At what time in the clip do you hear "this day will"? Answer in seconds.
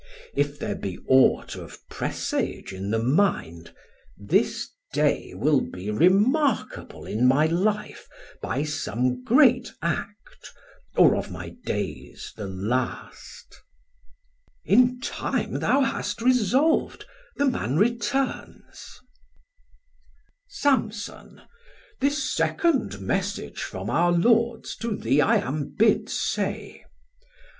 4.17-5.61